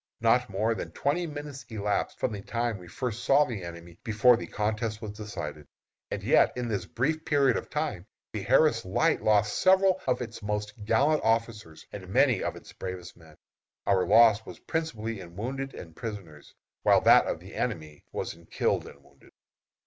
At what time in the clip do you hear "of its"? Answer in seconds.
10.07-10.41, 12.41-12.73